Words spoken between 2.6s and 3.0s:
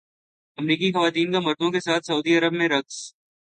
رقص